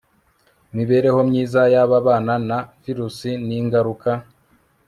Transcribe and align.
mibereho 0.75 1.19
myiza 1.29 1.61
y 1.73 1.77
ababana 1.83 2.35
na 2.47 2.59
virusi 2.83 3.29
n 3.47 3.49
ingaruka 3.59 4.11